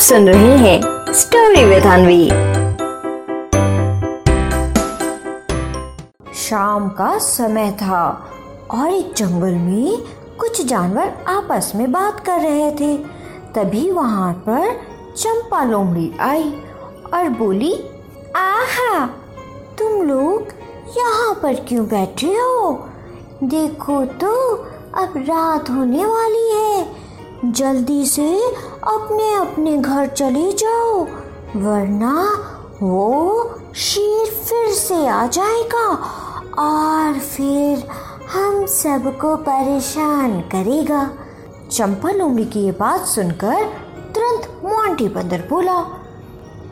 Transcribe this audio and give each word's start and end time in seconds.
सुन 0.00 0.28
रहे 0.28 0.56
हैं 0.56 1.12
story 1.12 1.64
with 1.64 1.82
अनवी 1.82 2.28
शाम 6.34 6.88
का 6.88 7.18
समय 7.18 7.70
था 7.72 8.28
और 8.70 8.88
एक 8.88 9.12
जंगल 9.16 9.54
में 9.54 10.02
कुछ 10.38 10.66
जानवर 10.66 11.12
आपस 11.28 11.72
में 11.74 11.92
बात 11.92 12.20
कर 12.20 12.40
रहे 12.40 12.70
थे। 12.70 12.96
तभी 13.54 13.90
वहाँ 13.90 14.32
पर 14.32 14.80
चंपा 15.16 15.64
लोमड़ी 15.64 16.12
आई 16.20 16.52
और 17.14 17.28
बोली, 17.28 17.72
आहा, 18.36 19.06
तुम 19.78 20.02
लोग 20.02 20.54
यहाँ 20.98 21.34
पर 21.42 21.54
क्यों 21.54 21.86
बैठे 21.86 22.34
हो? 22.34 22.72
देखो 23.44 24.04
तो 24.04 24.54
अब 24.94 25.12
रात 25.16 25.70
होने 25.70 26.04
वाली 26.06 26.50
है। 26.50 26.99
जल्दी 27.44 28.04
से 28.06 28.24
अपने 28.38 29.34
अपने 29.34 29.76
घर 29.76 30.06
चले 30.06 30.50
जाओ, 30.52 31.04
वरना 31.56 32.14
वो 32.82 33.62
शेर 33.76 34.26
फिर 34.26 34.68
से 34.70 35.06
आ 35.06 35.26
जाएगा 35.26 35.86
और 36.58 37.18
फिर 37.18 37.86
हम 38.32 38.66
सबको 38.66 39.34
परेशान 39.36 40.40
करेगा। 40.52 41.10
चंपा 41.72 42.10
लोमड़ी 42.10 42.44
की 42.44 42.60
ये 42.60 42.72
बात 42.72 43.06
सुनकर 43.06 43.64
तुरंत 44.14 44.48
मोंटी 44.64 45.08
बंदर 45.08 45.46
बोला 45.50 45.78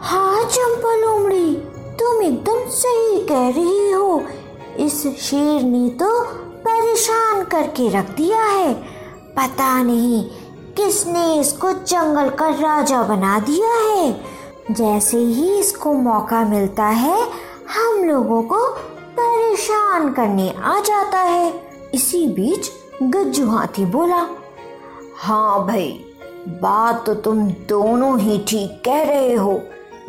हाँ 0.01 0.43
चंपा 0.45 0.95
लोमड़ी, 0.97 1.55
तुम 2.01 2.23
एकदम 2.23 2.69
सही 2.71 3.21
कह 3.27 3.49
रही 3.57 3.91
हो। 3.93 4.21
इस 4.79 5.03
शेर 5.21 5.63
ने 5.63 5.89
तो 5.91 6.21
परेशान 6.65 7.43
करके 7.45 7.89
रख 7.89 8.11
दिया 8.17 8.45
है। 8.45 8.75
पता 9.37 9.83
नहीं 9.83 10.25
किसने 10.79 11.41
इसको 11.41 11.73
जंगल 11.73 12.29
का 12.31 12.49
राजा 12.49 13.03
बना 13.03 13.39
दिया 13.39 13.73
है? 13.75 14.21
जैसे 14.71 15.19
ही 15.19 15.59
इसको 15.59 15.93
मौका 15.93 16.45
मिलता 16.45 16.87
है, 16.87 17.17
हम 17.69 18.05
लोगों 18.05 18.43
को 18.43 18.59
परेशान 19.19 20.13
करने 20.13 20.49
आ 20.51 20.79
जाता 20.81 21.19
है। 21.19 21.53
इसी 21.95 22.27
बीच 22.27 22.71
गज्जू 23.03 23.49
हाथी 23.51 23.85
बोला 23.85 24.27
हाँ 25.17 25.67
भाई, 25.67 25.89
बात 26.63 27.05
तो 27.07 27.15
तुम 27.15 27.43
दोनों 27.69 28.19
ही 28.19 28.39
ठीक 28.49 28.83
कह 28.85 29.03
रहे 29.03 29.35
हो। 29.35 29.61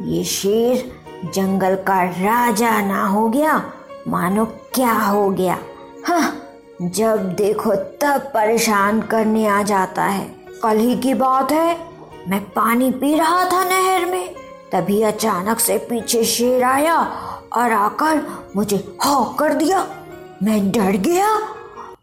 ये 0.01 0.23
शेर 0.23 1.29
जंगल 1.33 1.75
का 1.75 2.03
राजा 2.03 2.79
ना 2.81 3.05
हो 3.07 3.29
गया, 3.29 3.61
मानो 4.07 4.45
क्या 4.45 4.93
हो 4.93 5.29
गया? 5.29 5.57
हाँ 6.07 6.35
जब 6.81 7.33
देखो 7.35 7.75
तब 7.75 8.31
परेशान 8.33 9.01
करने 9.01 9.47
आ 9.47 9.63
जाता 9.63 10.03
है। 10.03 10.38
कल 10.63 10.77
ही 10.77 10.95
की 10.95 11.13
बात 11.13 11.51
है। 11.51 11.77
मैं 12.27 12.41
पानी 12.43 12.91
पी 12.91 13.15
रहा 13.15 13.45
था 13.45 13.63
नहर 13.63 14.05
में। 14.05 14.35
तभी 14.71 15.01
अचानक 15.01 15.59
से 15.59 15.77
पीछे 15.77 16.23
शेर 16.23 16.63
आया 16.63 16.95
और 17.57 17.71
आकर 17.71 18.21
मुझे 18.55 18.97
हाँ 19.01 19.35
कर 19.39 19.53
दिया। 19.53 19.87
मैं 20.43 20.71
डर 20.71 20.97
गया 20.97 21.35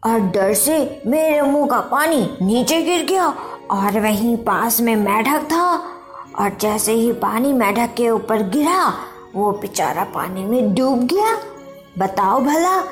और 0.05 0.19
डर 0.19 0.53
से 0.53 1.01
मेरे 1.07 1.41
मुँह 1.41 1.67
का 1.67 1.79
पानी 1.79 2.37
नीचे 2.41 2.81
गिर 2.81 3.05
गया 3.05 3.27
और 3.71 3.99
वहीं 3.99 4.37
पास 4.37 4.81
में 4.81 4.95
मेढक 4.95 5.43
था 5.43 5.75
और 6.39 6.57
जैसे 6.61 6.93
ही 6.93 7.11
पानी 7.11 7.53
मेढक 7.53 7.93
के 7.93 8.09
ऊपर 8.09 8.49
गिरा, 8.49 8.93
वो 9.35 9.51
बेचारा 9.51 10.03
पानी 10.03 10.45
में 10.45 10.75
डूब 10.75 11.03
गया। 11.03 11.37
बताओ 11.99 12.39
भला, 12.39 12.83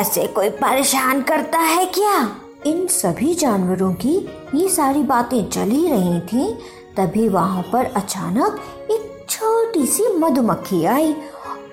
ऐसे 0.00 0.26
कोई 0.26 0.50
परेशान 0.50 1.22
करता 1.22 1.58
है 1.58 1.86
क्या? 1.86 2.36
इन 2.66 2.86
सभी 2.86 3.34
जानवरों 3.34 3.92
की 3.94 4.16
ये 4.54 4.68
सारी 4.68 5.02
बातें 5.02 5.48
चल 5.50 5.70
ही 5.70 5.88
रही 5.88 6.20
थी, 6.20 6.52
तभी 6.96 7.28
वहाँ 7.28 7.62
पर 7.72 7.84
अचानक 7.84 8.60
एक 8.90 9.26
छोटी 9.30 9.86
सी 9.86 10.06
मधुमक्खी 10.18 10.84
आई 10.84 11.14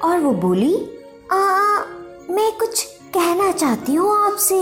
और 0.03 0.19
वो 0.19 0.31
बोली, 0.31 0.73
आ, 1.31 1.37
मैं 2.29 2.51
कुछ 2.51 2.83
कहना 3.13 3.51
चाहती 3.51 3.93
हूँ 3.95 4.15
आपसे। 4.25 4.61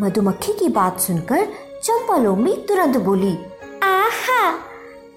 मधुमक्खी 0.00 0.52
की 0.52 0.68
बात 0.68 1.00
सुनकर 1.00 1.46
चंपा 1.84 2.16
लोमड़ी 2.16 2.56
तुरंत 2.68 2.96
बोली, 2.96 3.32
आहा, 3.82 4.48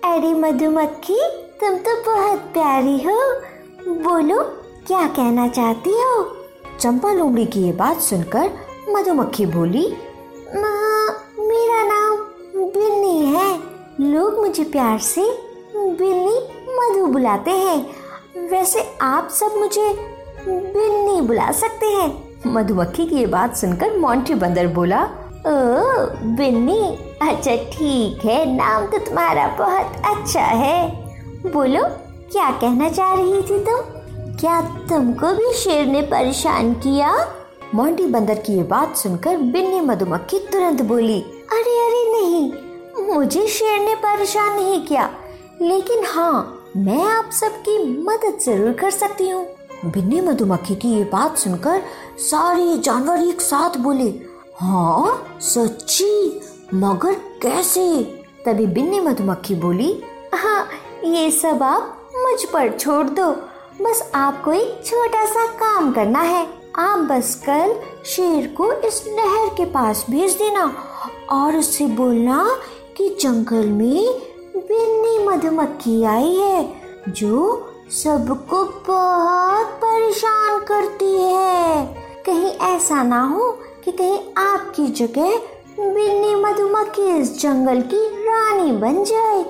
अरे 0.04 0.34
मधुमक्खी, 0.34 1.20
तुम 1.62 1.78
तो 1.78 2.02
बहुत 2.04 2.40
प्यारी 2.54 2.98
हो। 3.04 3.20
बोलो, 4.04 4.44
क्या 4.88 5.08
कहना 5.08 5.48
चाहती 5.48 5.92
हो? 5.92 6.38
चंपा 6.80 7.14
लोमड़ी 7.14 7.46
की 7.46 7.62
ये 7.62 7.72
बात 7.72 8.02
सुनकर 8.02 8.52
मधुमक्खी 8.90 9.46
बोली 9.46 9.88
मुझे 14.56 14.70
प्यार 14.72 15.00
से 15.00 15.22
बिन्नी 15.76 16.36
मधु 16.76 17.06
बुलाते 17.06 17.52
हैं। 17.52 18.48
वैसे 18.50 18.84
आप 19.02 19.28
सब 19.32 19.56
मुझे 19.58 19.88
बिन्नी 20.48 21.20
बुला 21.22 21.52
सकते 21.52 21.86
हैं। 21.86 22.54
मधुमक्खी 22.54 23.06
की 23.06 23.16
ये 23.16 23.26
बात 23.26 23.58
सुनकर 23.58 23.98
मोंटी 23.98 24.34
बंदर 24.36 24.68
बोला, 24.68 25.02
ओ 25.04 25.52
बिन्नी 26.38 26.80
अच्छा 27.22 27.56
ठीक 27.74 28.26
है, 28.26 28.46
नाम 28.56 28.86
तो 28.86 28.98
तुम्हारा 29.00 29.48
बहुत 29.60 30.02
अच्छा 30.16 30.42
है। 30.42 30.90
बोलो, 31.46 31.84
क्या 32.32 32.50
कहना 32.52 32.90
चाह 32.90 33.14
रही 33.14 33.42
थी 33.42 33.64
तुम? 33.66 33.82
क्या 34.40 34.62
तुमको 34.90 35.34
भी 35.34 35.54
शेर 35.56 35.86
ने 35.86 36.02
परेशान 36.12 36.74
किया? 36.76 37.16
मोंटी 37.76 38.08
बंदर 38.08 38.40
की 38.40 38.54
ये 38.54 38.64
बात 38.70 38.96
सुनकर 38.98 39.38
बिन्नी 39.38 39.82
मधुमक्खी 39.82 40.40
तुरंत 40.52 40.82
बोली, 40.84 41.22
अरे 41.22 41.80
अरे 41.80 42.12
नहीं 42.14 42.52
मुझे 43.06 43.46
शेर 43.48 43.80
ने 43.80 43.96
परेशान 43.96 44.54
नहीं 44.56 44.86
किया। 44.86 45.10
लेकिन 45.62 46.04
हाँ 46.06 46.62
मैं 46.78 47.04
आप 47.08 47.30
सबकी 47.34 47.78
मदद 48.04 48.40
ज़रूर 48.44 48.74
कर 48.74 48.92
सकती 48.92 49.30
हूँ। 49.30 49.46
बिन्नी 49.86 50.22
मधुमक्खी 50.22 50.76
की 50.76 50.90
ये 50.90 51.04
बात 51.04 51.38
सुनकर 51.38 51.82
सारे 52.22 52.78
जानवर 52.78 53.24
एक 53.24 53.42
साथ 53.42 53.78
बोले 53.78 54.10
हाँ 54.60 55.40
सच्ची? 55.42 56.42
मगर 56.74 57.14
कैसे? 57.42 58.04
तभी 58.46 58.66
बिन्नी 58.68 59.00
मधुमक्खी 59.00 59.56
बोली 59.56 59.92
हाँ 60.34 60.68
ये 61.06 61.30
सब 61.32 61.64
आप 61.64 62.12
मुझ 62.16 62.44
पर 62.46 62.78
छोड़ 62.78 63.08
दो। 63.10 63.32
बस 63.82 64.10
आपको 64.16 64.52
एक 64.54 64.82
छोटा 64.86 65.26
सा 65.26 65.46
काम 65.60 65.92
करना 65.94 66.20
है। 66.22 66.46
आप 66.76 67.00
बस 67.10 67.34
कल 67.46 67.74
शेर 68.06 68.48
को 68.58 68.72
इस 68.88 69.04
नहर 69.08 69.50
के 69.58 69.66
पास 69.72 70.06
भेज 70.10 70.34
देना 70.34 70.64
और 71.32 71.56
उससे 71.56 71.86
बोलना 71.96 72.46
कि 72.98 73.08
जंगल 73.22 73.66
में 73.68 74.22
बिन्नी 74.58 75.26
मधुमक्खी 75.26 76.04
आई 76.04 76.36
है, 76.36 76.74
जो 77.10 77.72
सबको 77.92 78.64
बहुत 78.88 79.68
परेशान 79.84 80.60
करती 80.60 81.12
है। 81.14 81.86
कहीं 82.26 82.52
ऐसा 82.68 83.02
ना 83.04 83.22
हो 83.24 83.52
कि 83.84 83.92
कहीं 83.92 84.20
आपकी 84.38 84.88
जगह 84.88 85.38
बिन्नी 85.80 86.36
मधुमक्खी 86.36 87.08
इस 87.20 87.40
जंगल 87.42 87.82
की 87.82 88.06
रानी 88.24 88.72
बन 88.72 89.04
जाए। 89.04 89.44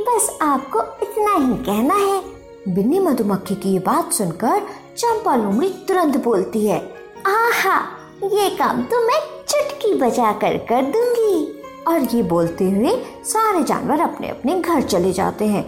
बस 0.00 0.38
आपको 0.42 0.80
इतना 1.02 1.34
ही 1.36 1.54
कहना 1.64 1.94
है। 1.94 2.22
बिन्नी 2.68 2.98
मधुमक्खी 2.98 3.54
की 3.54 3.72
ये 3.72 3.78
बात 3.78 4.12
सुनकर 4.12 4.62
चंपा 4.98 5.36
लोमड़ी 5.36 5.68
तुरंत 5.88 6.16
बोलती 6.24 6.66
है, 6.66 6.78
आहा, 7.26 7.78
ये 8.24 8.50
काम 8.50 8.82
तो 8.82 9.06
मैं 9.06 9.20
चुटकी 9.48 9.94
बजा 9.94 10.32
कर 10.32 10.56
कर 10.68 10.82
दूँगी। 10.82 11.59
और 11.90 12.14
ये 12.14 12.22
बोलते 12.22 12.70
हुए 12.70 12.96
सारे 13.24 13.62
जानवर 13.64 14.00
अपने 14.00 14.28
अपने 14.28 14.60
घर 14.60 14.82
चले 14.82 15.12
जाते 15.12 15.46
हैं। 15.46 15.64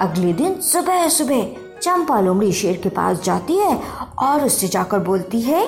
अगले 0.00 0.32
दिन 0.32 0.60
सुबह 0.62 1.08
सुबह 1.08 1.46
चंपा 1.82 2.20
लोमड़ी 2.20 2.52
शेर 2.52 2.76
के 2.76 2.88
पास 2.88 3.22
जाती 3.22 3.56
है 3.56 3.76
और 4.18 4.44
उससे 4.44 4.68
जाकर 4.68 4.98
बोलती 4.98 5.40
है, 5.40 5.62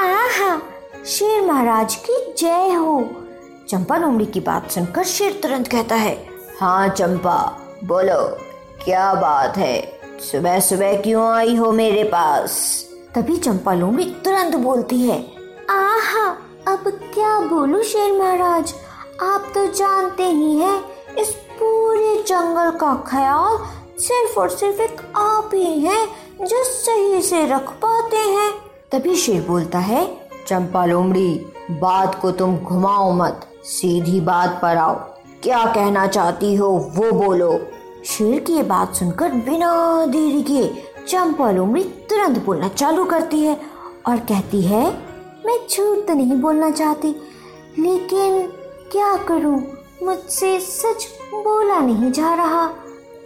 आहा, 0.00 0.56
शेर 1.06 1.42
महाराज 1.42 1.94
की 1.96 2.16
जय 2.38 2.72
हो। 2.74 3.02
चंपा 3.68 3.96
लोमड़ी 3.96 4.26
की 4.26 4.40
बात 4.40 4.70
सुनकर 4.70 5.04
शेर 5.04 5.38
तुरंत 5.42 5.68
कहता 5.68 5.94
है 5.94 6.14
हाँ 6.60 6.88
चंपा, 6.88 7.36
बोलो, 7.84 8.18
क्या 8.84 9.12
बात 9.14 9.56
है? 9.56 9.80
सुबह 10.20 10.58
सुबह 10.60 11.00
क्यों 11.00 11.26
आई 11.28 11.54
हो 11.56 11.70
मेरे 11.72 12.04
पास? 12.04 12.84
तभी 13.14 13.36
चंपा 13.36 13.74
लोमड़ी 13.74 14.04
तुरंत 14.24 14.54
बोलती 14.56 15.00
है, 15.00 15.18
आहा, 15.70 16.28
अब 16.68 16.88
क्या 17.14 17.38
बोलूँ 17.40 17.82
शेर 17.82 18.12
महाराज? 18.12 18.74
आप 19.22 19.50
तो 19.54 19.64
जानते 19.68 20.24
ही 20.24 20.54
हैं, 20.56 20.78
इस 21.18 21.28
पूरे 21.58 22.14
जंगल 22.22 22.70
का 22.78 22.94
ख्याल 23.06 23.56
सिर्फ़ 23.98 24.38
और 24.40 24.48
सिर्फ़ 24.50 24.80
एक 24.82 25.00
आप 25.16 25.50
ही 25.54 25.80
हैं 25.80 26.06
जो 26.40 26.62
सही 26.64 27.20
से 27.22 27.44
रख 27.46 27.70
पाते 27.82 28.16
हैं। 28.16 28.50
तभी 28.92 29.14
शेर 29.14 29.42
बोलता 29.48 29.78
है 29.78 30.04
चंपा 30.46 30.84
लोमड़ी 30.86 31.28
बात 31.72 32.20
को 32.22 32.30
तुम 32.32 32.56
घुमाओ 32.56 33.12
मत, 33.12 33.40
सीधी 33.64 34.20
बात 34.20 34.58
पर 34.62 34.76
आओ। 34.76 34.94
क्या 35.42 35.64
कहना 35.66 36.06
चाहती 36.06 36.54
हो 36.54 36.68
वो 36.94 37.10
बोलो। 37.18 37.52
शेर 38.06 38.38
की 38.40 38.52
ये 38.52 38.62
बात 38.62 38.94
सुनकर 38.94 39.32
बिना 39.40 40.06
देरी 40.06 40.42
के 40.42 40.64
चंपा 41.04 41.50
लोमड़ी 41.50 41.82
तुरंत 42.10 42.44
बोलना 42.44 42.68
चालू 42.70 43.04
करती 43.04 43.40
है 43.40 43.60
और 44.08 44.16
कहती 44.22 44.62
है, 44.62 44.84
मैं 45.46 45.58
झूठ 45.68 46.06
तो 46.06 46.14
नहीं 46.14 46.36
बोलना 46.36 46.70
चाहती, 46.70 47.14
लेकिन 47.78 48.48
क्या 48.92 49.16
करूँ? 49.24 49.60
मुझसे 50.02 50.58
सच 50.60 51.06
बोला 51.34 51.78
नहीं 51.80 52.10
जा 52.12 52.32
रहा। 52.34 52.66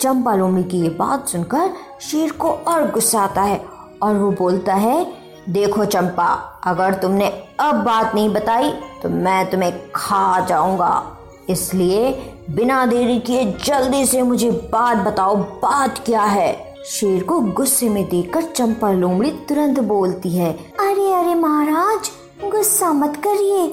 चंपा 0.00 0.34
लोमड़ी 0.34 0.62
की 0.64 0.81
ये 0.81 0.88
बात 0.90 1.28
सुनकर 1.28 1.70
शेर 2.02 2.32
को 2.32 2.49
और 2.49 2.90
गुस्सा 2.90 3.20
आता 3.20 3.43
है 3.43 3.64
और 4.02 4.16
वो 4.16 4.31
बोलता 4.31 4.75
है, 4.75 5.06
देखो 5.49 5.84
चंपा, 5.84 6.26
अगर 6.64 6.94
तुमने 6.94 7.28
अब 7.61 7.82
बात 7.84 8.14
नहीं 8.14 8.28
बताई 8.34 8.70
तो 9.02 9.08
मैं 9.08 9.50
तुम्हें 9.50 9.72
खा 9.93 10.40
जाऊँगा। 10.40 11.02
इसलिए 11.50 12.12
बिना 12.50 12.84
देरी 12.87 13.19
किए 13.20 13.44
जल्दी 13.64 14.05
से 14.06 14.22
मुझे 14.22 14.50
बात 14.72 14.96
बताओ, 14.99 15.37
बात 15.37 16.02
क्या 16.06 16.22
है? 16.22 16.52
शेर 16.87 17.22
को 17.22 17.40
गुस्से 17.52 17.88
में 17.88 18.05
देखकर 18.08 18.43
चंपा 18.43 18.93
लोमड़ी 18.93 19.31
तुरंत 19.49 19.81
बोलती 19.81 20.37
है, 20.37 20.52
अरे 20.52 21.12
अरे 21.12 21.34
महाराज, 21.34 22.11
गुस्सा 22.50 22.93
मत 22.93 23.16
करिए। 23.16 23.66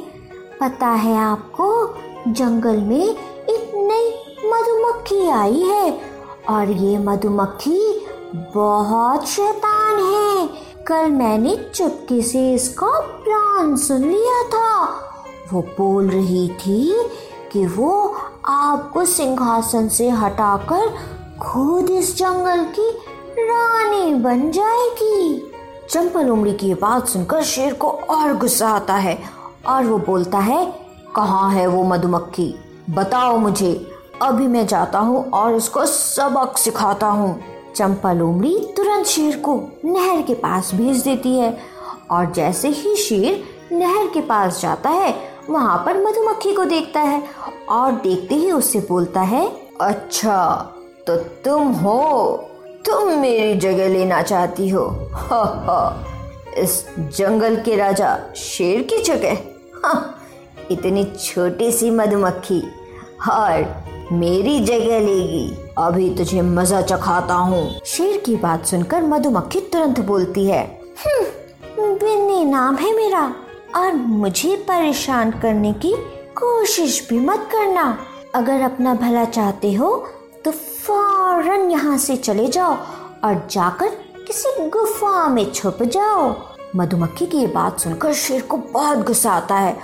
पता 0.62 0.88
है 0.88 1.18
आपको, 1.18 1.96
जंगल 2.28 2.78
में 2.78 3.06
एक 3.50 3.72
नई 3.76 4.10
मधुमक्खी 4.50 5.30
आई 5.30 5.60
है 5.60 6.02
और 6.50 6.72
ये 6.72 6.98
मधुमक्खी 6.98 8.08
बहुत 8.36 9.28
शैतान 9.28 10.00
है। 10.00 10.50
कल 10.84 11.12
मैंने 11.12 11.72
चुपके 11.76 12.22
से 12.22 12.54
इसका 12.54 13.00
प्लान 13.00 13.76
सुन 13.78 14.02
लिया 14.02 14.44
था। 14.44 14.86
वो 15.54 15.62
बोल 15.62 16.10
रही 16.10 16.48
थी 16.48 17.10
कि 17.52 17.66
वो 17.66 18.16
आपको 18.46 19.06
सिंहासन 19.06 19.88
से 19.88 20.10
हटाकर 20.10 20.88
खुद 21.42 21.90
इस 21.90 22.18
जंगल 22.18 22.64
की 22.64 22.90
रानी 23.40 24.14
बन 24.14 24.52
जाएगी। 24.52 25.52
चंपल 25.90 26.22
लोमड़ी 26.22 26.54
की 26.54 26.74
बात 26.74 27.08
सुनकर 27.08 27.44
शेर 27.44 27.74
को 27.74 27.88
और 27.88 28.38
गुस्सा 28.38 28.70
आता 28.70 28.94
है 28.94 29.41
और 29.68 29.84
वो 29.84 29.98
बोलता 29.98 30.38
है, 30.38 30.74
कहाँ 31.16 31.52
है 31.52 31.68
वो 31.68 31.84
मधुमक्खी? 31.84 32.56
बताओ 32.90 33.38
मुझे। 33.38 33.92
अभी 34.22 34.48
मैं 34.48 34.68
जाता 34.68 35.00
हूँ 35.00 35.30
और 35.30 35.54
उसको 35.54 35.86
सबक 35.86 36.58
सिखाता 36.58 37.08
हूँ। 37.08 37.42
चंपा 37.76 38.14
लोमड़ी 38.14 38.74
तुरंत 38.78 39.06
शेर 39.06 39.36
को 39.36 39.64
नहर 39.86 40.22
के 40.22 40.34
पास 40.34 40.72
भेज 40.74 41.04
देती 41.04 41.38
है। 41.38 41.58
और 42.12 42.32
जैसे 42.32 42.68
ही 42.68 42.96
शेर 42.96 43.44
नहर 43.72 44.08
के 44.08 44.22
पास 44.22 44.62
जाता 44.62 44.90
है, 44.90 45.16
वहाँ 45.50 45.84
पर 45.86 45.98
मधुमक्खी 45.98 46.54
को 46.54 46.66
देखता 46.66 47.00
है 47.00 47.24
और 47.70 47.92
देखते 47.92 48.36
ही 48.36 48.52
उससे 48.52 48.80
बोलता 48.80 49.22
है 49.22 49.62
अच्छा 49.82 50.74
तो 51.08 51.16
तुम 51.18 51.68
हो। 51.68 52.32
तुम 52.86 53.10
मेरी 53.10 53.60
जगह 53.60 53.88
लेना 53.88 54.22
चाहती 54.22 54.70
हो। 54.70 55.08
हा 55.14 55.44
हा 55.66 56.06
इस 56.58 56.86
जंगल 57.00 57.56
के 57.56 57.76
राजा 57.76 58.20
शेर 58.36 58.82
की 58.82 59.02
जगह 59.04 59.38
इतनी 60.72 61.04
छोटी 61.16 61.72
सी 61.72 61.90
मधुमक्खी 61.92 62.62
और 63.32 64.10
मेरी 64.14 64.60
जगह 64.60 65.00
लेगी। 65.00 65.74
अभी 65.78 66.10
तुझे 66.16 66.42
मज़ा 66.42 66.82
चखाता 66.82 67.34
हूँ। 67.34 67.64
शेर 67.86 68.18
की 68.26 68.36
बात 68.38 68.66
सुनकर 68.66 69.04
मधुमक्खी 69.04 69.60
तुरंत 69.74 70.00
बोलती 70.02 70.46
है 70.46 70.64
हम्म, 71.00 71.94
बिन्नी 71.96 72.44
नाम 72.46 72.76
है 72.76 72.96
मेरा 72.96 73.24
और 73.76 73.94
मुझे 73.94 74.56
परेशान 74.68 75.32
करने 75.42 75.74
की 75.76 75.94
कोशिश 76.38 77.08
भी 77.10 77.20
मत 77.20 77.48
करना। 77.52 77.98
अगर 78.36 78.62
अपना 78.62 78.94
भला 78.96 79.26
चाहते 79.26 79.74
हो 79.74 79.96
तो 80.46 80.52
फ़ौरन 80.52 81.70
यहाँ 81.72 81.98
से 81.98 82.16
चले 82.18 82.48
जाओ 82.48 82.76
और 83.24 83.48
जाकर 83.52 83.90
किसी 84.28 84.70
गुफा 84.70 85.28
में 85.30 85.52
छुप 85.52 85.84
जाओ। 85.86 86.32
मधुमक्खी 86.76 87.26
की 87.26 87.38
ये 87.38 87.48
बात 87.48 87.80
सुनकर 87.80 88.14
शेर 88.14 88.42
को 88.42 88.58
बहुत 88.58 88.98
गुस्सा 88.98 89.32
आता 89.32 89.56
है 89.56 89.76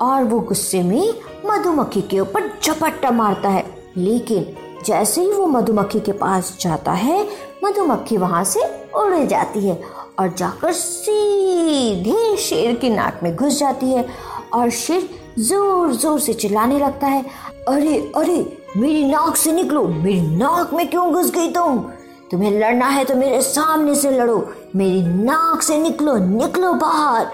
और 0.00 0.24
वो 0.24 0.38
गुस्से 0.40 0.82
में 0.82 1.14
मधुमक्खी 1.46 2.02
के 2.02 2.20
ऊपर 2.20 2.50
झपट्टा 2.62 3.10
मारता 3.10 3.48
है। 3.48 3.64
लेकिन 3.96 4.46
जैसे 4.86 5.20
ही 5.20 5.32
वो 5.32 5.46
मधुमक्खी 5.46 6.00
के 6.00 6.12
पास 6.12 6.56
जाता 6.60 6.92
है, 6.92 7.26
मधुमक्खी 7.64 8.16
वहाँ 8.16 8.44
से 8.44 8.60
उड़ 8.96 9.24
जाती 9.24 9.66
है 9.68 9.80
और 10.18 10.32
जाकर 10.34 10.72
सीधे 10.72 12.36
शेर 12.36 12.74
की 12.74 12.90
नाक 12.90 13.20
में 13.22 13.34
घुस 13.36 13.58
जाती 13.58 13.92
है 13.92 14.06
और 14.54 14.70
शेर 14.70 15.08
ज़ोर 15.38 15.92
ज़ोर 15.92 16.20
से 16.20 16.34
चिल्लाने 16.34 16.78
लगता 16.78 17.06
है, 17.06 17.24
अरे 17.68 17.98
अरे, 18.16 18.56
मेरी 18.76 19.04
नाक 19.04 19.36
से 19.36 19.52
निकलो, 19.52 19.86
मेरी 19.88 20.20
नाक 20.20 20.72
में 20.74 20.88
क्यों 20.90 21.12
घुस 21.12 21.30
गई 21.30 21.48
तुम? 21.48 21.84
तुम्हें 22.30 22.50
लड़ना 22.50 22.86
है 22.86 23.04
तो 23.04 23.14
मेरे 23.14 23.40
सामने 23.42 23.94
से 23.94 24.10
लड़ो। 24.10 24.36
मेरी 24.76 25.02
नाक 25.02 25.62
से 25.62 25.78
निकलो 25.78 26.16
निकलो 26.16 26.72
बाहर। 26.74 27.26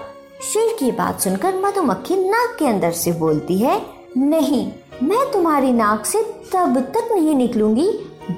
शेर 0.43 0.75
की 0.79 0.91
बात 0.91 1.19
सुनकर 1.21 1.55
मधुमक्खी 1.61 2.15
नाक 2.29 2.55
के 2.59 2.67
अंदर 2.67 2.91
से 2.91 3.11
बोलती 3.11 3.57
है, 3.57 3.81
नहीं, 4.17 4.71
मैं 5.03 5.31
तुम्हारी 5.31 5.71
नाक 5.71 6.05
से 6.05 6.21
तब 6.53 6.77
तक 6.95 7.09
नहीं 7.11 7.35
निकलूँगी 7.35 7.89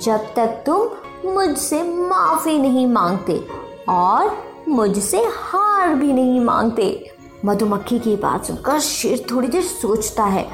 जब 0.03 0.33
तक 0.35 0.63
तुम 0.65 1.31
मुझसे 1.33 1.81
माफ़ी 1.83 2.57
नहीं 2.57 2.85
मांगते 2.87 3.39
और 3.89 4.37
मुझसे 4.69 5.23
हार 5.31 5.93
भी 5.95 6.13
नहीं 6.13 6.39
मांगते। 6.39 6.87
मधुमक्खी 7.45 7.99
की 7.99 8.15
बात 8.15 8.45
सुनकर 8.45 8.79
शेर 8.79 9.25
थोड़ी 9.31 9.47
देर 9.47 9.63
सोचता 9.63 10.23
है 10.23 10.47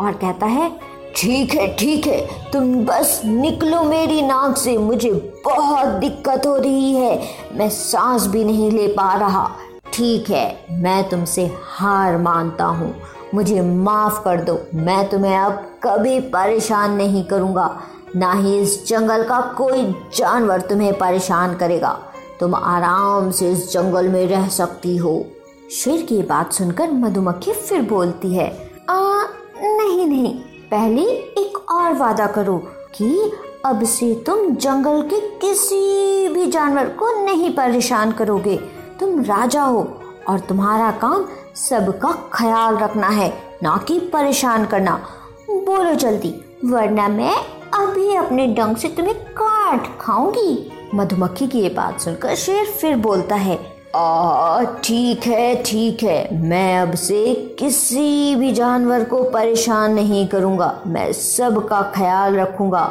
और 0.00 0.12
कहता 0.12 0.46
है 0.46 0.70
ठीक 1.16 1.54
है 1.54 1.66
ठीक 1.76 2.06
है। 2.06 2.50
तुम 2.52 2.74
बस 2.84 3.20
निकलो 3.24 3.82
मेरी 3.82 4.22
नाक 4.22 4.56
से। 4.56 4.76
मुझे 4.78 5.10
बहुत 5.44 5.86
दिक्कत 5.86 6.46
हो 6.46 6.56
रही 6.56 6.92
है। 6.92 7.20
मैं 7.52 7.68
सांस 7.70 8.26
भी 8.26 8.44
नहीं 8.44 8.70
ले 8.70 8.86
पा 8.88 9.12
रहा। 9.14 9.48
ठीक 9.92 10.30
है 10.30 10.66
मैं 10.70 11.08
तुमसे 11.08 11.50
हार 11.62 12.16
मानता 12.18 12.64
हूँ। 12.64 12.94
मुझे 13.34 13.60
माफ़ 13.60 14.22
कर 14.24 14.40
दो। 14.40 14.58
मैं 14.74 15.08
तुम्हें 15.08 15.36
अब 15.36 15.52
कभी 15.82 16.18
परेशान 16.20 16.92
नहीं 16.92 17.24
करूँगा। 17.24 17.80
ना 18.16 18.32
ही 18.32 18.58
इस 18.58 18.86
जंगल 18.88 19.24
का 19.24 19.40
कोई 19.58 19.84
जानवर 20.16 20.60
तुम्हें 20.60 20.92
परेशान 20.98 21.54
करेगा। 21.54 21.98
तुम 22.40 22.54
आराम 22.54 23.30
से 23.30 23.50
इस 23.52 23.72
जंगल 23.72 24.08
में 24.08 24.26
रह 24.26 24.48
सकती 24.48 24.96
हो। 24.96 25.24
शेर 25.72 26.02
की 26.02 26.22
बात 26.22 26.52
सुनकर 26.52 26.90
मधुमक्खी 26.90 27.52
फिर 27.52 27.82
बोलती 27.82 28.34
है 28.34 28.48
आ, 28.90 29.22
नहीं 29.62 30.06
नहीं। 30.06 30.34
पहले 30.76 31.02
एक 31.40 31.70
और 31.70 31.92
वादा 31.92 32.26
करो 32.26 32.56
कि 32.94 33.32
अब 33.64 33.84
से 33.84 34.14
तुम 34.14 34.54
जंगल 34.54 35.02
के 35.02 35.20
किसी 35.20 36.28
भी 36.28 36.46
जानवर 36.46 36.88
को 36.88 37.24
नहीं 37.24 37.54
परेशान 37.54 38.12
करोगे। 38.12 38.56
तुम 39.00 39.20
राजा 39.20 39.62
हो 39.62 40.00
और 40.28 40.40
तुम्हारा 40.40 40.90
काम 40.90 41.24
सबका 41.54 42.12
ख्याल 42.32 42.76
रखना 42.76 43.08
है, 43.08 43.32
ना 43.62 43.84
कि 43.88 43.98
परेशान 44.00 44.66
करना। 44.66 45.06
बोलो 45.50 45.94
जल्दी, 45.94 46.34
वरना 46.64 47.08
मैं 47.08 47.34
अभी 47.74 48.14
अपने 48.14 48.46
डंग 48.46 48.76
से 48.76 48.88
तुम्हें 48.88 49.14
काट 49.14 50.00
खाऊँगी। 50.00 50.72
मधुमक्खी 50.94 51.46
की 51.46 51.58
ये 51.58 51.68
बात 51.68 52.00
सुनकर 52.00 52.34
शेर 52.34 52.66
फिर 52.66 52.96
बोलता 52.96 53.34
है 53.34 53.75
आ 53.96 54.62
ठीक 54.84 55.26
है 55.26 55.62
ठीक 55.62 56.02
है। 56.02 56.42
मैं 56.42 56.78
अब 56.78 56.94
से 56.94 57.34
किसी 57.58 58.34
भी 58.36 58.52
जानवर 58.52 59.04
को 59.04 59.22
परेशान 59.24 59.94
नहीं 59.94 60.26
करूँगा। 60.28 60.82
मैं 60.86 61.12
सबका 61.12 61.80
ख्याल 61.96 62.36
रखूँगा। 62.36 62.84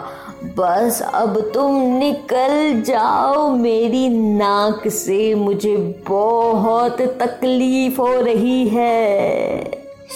बस 0.57 1.01
अब 1.13 1.39
तुम 1.53 1.75
निकल 1.97 2.81
जाओ। 2.81 3.49
मेरी 3.49 4.07
नाक 4.09 4.87
से 4.87 5.35
मुझे 5.35 5.75
बहुत 6.09 7.01
तकलीफ़ 7.01 8.01
हो 8.01 8.13
रही 8.21 8.67
है। 8.67 9.63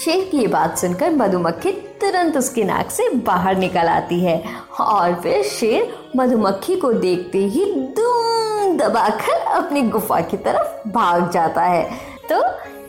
शेर 0.06 0.28
की 0.32 0.38
ये 0.38 0.48
बात 0.48 0.78
सुनकर 0.78 1.12
मधुमक्खी 1.12 1.72
तुरंत 2.02 2.38
उसकी 2.38 2.64
नाक 2.64 2.90
से 2.90 3.10
बाहर 3.10 3.58
निकल 3.58 3.88
आती 3.88 4.20
है। 4.20 4.44
और 4.80 5.14
फिर 5.14 5.44
शेर 5.44 5.94
मधुमक्खी 6.16 6.76
को 6.76 6.94
देखते 6.94 7.38
ही 7.38 7.66
दुम 7.98 8.19
दबाकर 8.80 9.34
अपनी 9.34 9.82
गुफा 9.82 10.22
की 10.22 10.38
तरफ़ 10.38 10.90
भाग 10.90 11.32
जाता 11.32 11.62
है। 11.62 11.92
तो 12.32 12.44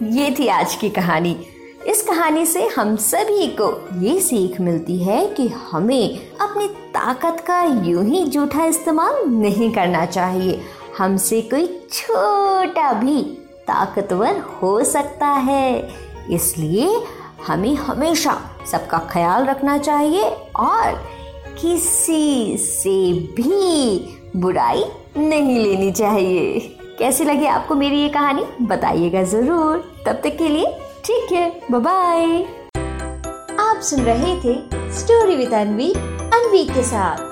ये 0.06 0.36
थी 0.38 0.48
आज 0.48 0.74
की 0.74 0.90
कहानी। 0.90 1.46
इस 1.86 2.02
कहानी 2.02 2.46
से 2.46 2.66
हम 2.66 2.96
सभी 2.96 3.46
को 3.46 3.88
ये 4.00 4.20
सीख 4.20 4.60
मिलती 4.60 5.04
है 5.04 5.26
कि 5.26 5.48
हमें 5.48 6.30
अपनी 6.40 6.66
ताकत 6.68 7.44
का 7.46 7.62
यूँ 7.62 8.04
ही 8.04 8.24
जूठा 8.24 8.64
इस्तेमाल 8.64 9.14
नहीं 9.26 9.72
करना 9.72 10.06
चाहिए। 10.06 10.60
हमसे 10.98 11.40
कोई 11.40 11.86
छोटा 11.92 12.92
भी 12.92 13.22
ताकतवर 13.66 14.38
हो 14.38 14.84
सकता 14.84 15.26
है। 15.26 15.88
इसलिए 16.30 17.04
हमें 17.46 17.74
हमेशा 17.74 18.40
सबका 18.72 18.98
ख्याल 18.98 19.44
रखना 19.44 19.78
चाहिए 19.78 20.24
और 20.56 21.04
किसी 21.60 22.56
से 22.56 23.12
भी 23.12 23.98
बुराई 24.36 24.84
नहीं 25.16 25.58
लेनी 25.58 25.90
चाहिए। 25.92 26.58
कैसी 26.98 27.24
लगी 27.24 27.46
आपको 27.46 27.74
मेरी 27.74 28.00
ये 28.02 28.08
कहानी? 28.08 28.42
बताइएगा 28.66 29.22
ज़रूर। 29.22 29.78
तब 30.06 30.20
तक 30.24 30.36
के 30.38 30.48
लिए 30.48 30.66
ठीक 31.04 31.32
है 31.32 31.50
बाय 31.72 32.42
आप 33.60 33.80
सुन 33.82 34.00
रहे 34.00 34.34
थे 34.36 34.54
स्टोरी 34.98 35.36
विद 35.36 35.54
अनवी 35.54 35.92
अनवी 35.92 36.64
के 36.64 36.82
साथ। 36.82 37.29